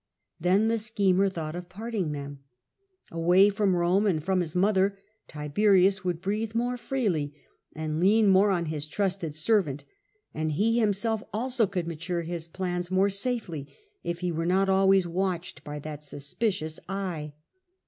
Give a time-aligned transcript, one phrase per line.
[0.39, 2.39] Then the schemer thought of parting them.
[3.11, 7.35] Away from Rome and from his mother, Tiberius would and urged breathe more freely,
[7.75, 9.83] and lean more on his ^^vTRome trusted servant,
[10.33, 13.67] and he himself also could and Augusta, mature his plans more safely
[14.03, 17.33] if he were not always watched by that suspicious eye.